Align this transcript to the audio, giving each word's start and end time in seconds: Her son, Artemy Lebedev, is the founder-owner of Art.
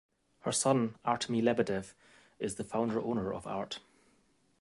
Her 0.39 0.51
son, 0.51 0.95
Artemy 1.05 1.43
Lebedev, 1.43 1.93
is 2.39 2.55
the 2.55 2.63
founder-owner 2.63 3.31
of 3.31 3.45
Art. 3.45 3.77